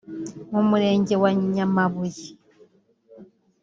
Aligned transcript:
mu 0.51 0.61
Murenge 0.69 1.13
wa 1.21 1.29
Nyamabuye 1.53 2.25